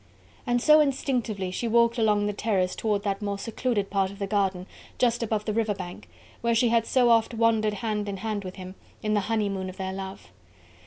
And 0.47 0.59
so 0.59 0.79
instinctively 0.79 1.51
she 1.51 1.67
walked 1.67 1.99
along 1.99 2.25
the 2.25 2.33
terrace 2.33 2.75
towards 2.75 3.03
that 3.03 3.21
more 3.21 3.37
secluded 3.37 3.91
part 3.91 4.09
of 4.09 4.17
the 4.17 4.25
garden 4.25 4.65
just 4.97 5.21
above 5.21 5.45
the 5.45 5.53
river 5.53 5.75
bank, 5.75 6.09
where 6.41 6.55
she 6.55 6.69
had 6.69 6.87
so 6.87 7.11
oft 7.11 7.35
wandered 7.35 7.75
hand 7.75 8.09
in 8.09 8.17
hand 8.17 8.43
with 8.43 8.55
him, 8.55 8.73
in 9.03 9.13
the 9.13 9.19
honeymoon 9.29 9.69
of 9.69 9.77
their 9.77 9.93
love. 9.93 10.31